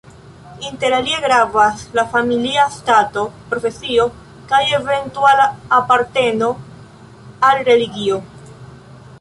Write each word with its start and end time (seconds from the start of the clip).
Inter 0.67 0.89
alie 0.99 1.17
gravas 1.25 1.83
la 1.99 2.05
familia 2.13 2.63
stato, 2.77 3.25
profesio 3.51 4.07
kaj 4.53 4.63
eventuala 4.79 5.47
aparteno 5.81 6.51
al 7.51 7.63
religio. 7.73 8.19